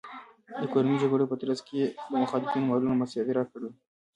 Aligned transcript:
د 0.61 0.63
کورنیو 0.71 1.01
جګړو 1.03 1.29
په 1.31 1.35
ترڅ 1.41 1.59
کې 1.67 1.75
یې 1.81 1.87
د 2.09 2.13
مخالفینو 2.23 2.67
مالونه 2.69 2.93
مصادره 3.01 3.43
کړل 3.51 3.71